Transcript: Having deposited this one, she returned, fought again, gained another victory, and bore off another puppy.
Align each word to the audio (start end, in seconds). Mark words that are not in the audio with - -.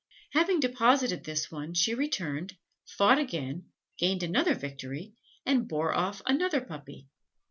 Having 0.31 0.61
deposited 0.61 1.23
this 1.25 1.51
one, 1.51 1.75
she 1.75 1.93
returned, 1.93 2.57
fought 2.87 3.19
again, 3.19 3.69
gained 3.99 4.23
another 4.23 4.55
victory, 4.55 5.13
and 5.45 5.67
bore 5.67 5.93
off 5.93 6.23
another 6.25 6.59
puppy. 6.61 7.07